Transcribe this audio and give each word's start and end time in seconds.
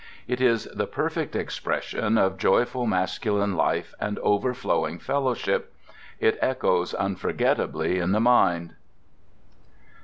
It 0.27 0.41
is 0.41 0.63
the 0.73 0.87
perfect 0.87 1.35
expression 1.35 2.17
of 2.17 2.39
joyful 2.39 2.87
masculine 2.87 3.55
life 3.55 3.93
and 3.99 4.17
overflowing 4.23 4.97
fellowship. 4.97 5.75
It 6.19 6.39
echoes 6.41 6.95
unforgettably 6.95 7.99
in 7.99 8.11
the 8.11 8.19
mind. 8.19 8.73